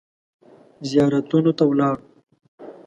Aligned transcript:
زیارتونو 0.89 1.51
ته 1.57 1.63
ولاړو. 1.69 2.05